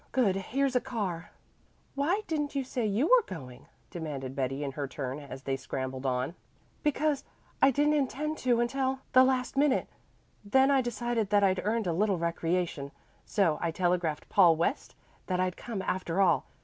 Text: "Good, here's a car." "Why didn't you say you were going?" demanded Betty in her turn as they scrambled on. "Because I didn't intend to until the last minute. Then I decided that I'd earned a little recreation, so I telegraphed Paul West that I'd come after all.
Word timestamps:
"Good, 0.11 0.35
here's 0.35 0.75
a 0.75 0.81
car." 0.81 1.29
"Why 1.93 2.23
didn't 2.25 2.55
you 2.55 2.63
say 2.63 2.87
you 2.87 3.05
were 3.05 3.21
going?" 3.27 3.67
demanded 3.91 4.35
Betty 4.35 4.63
in 4.63 4.71
her 4.71 4.87
turn 4.87 5.19
as 5.19 5.43
they 5.43 5.55
scrambled 5.55 6.07
on. 6.07 6.33
"Because 6.81 7.23
I 7.61 7.69
didn't 7.69 7.93
intend 7.93 8.39
to 8.39 8.59
until 8.61 9.01
the 9.13 9.23
last 9.23 9.55
minute. 9.55 9.87
Then 10.43 10.71
I 10.71 10.81
decided 10.81 11.29
that 11.29 11.43
I'd 11.43 11.61
earned 11.63 11.85
a 11.85 11.93
little 11.93 12.17
recreation, 12.17 12.89
so 13.25 13.59
I 13.61 13.69
telegraphed 13.69 14.27
Paul 14.27 14.55
West 14.55 14.95
that 15.27 15.39
I'd 15.39 15.55
come 15.55 15.83
after 15.83 16.19
all. 16.19 16.45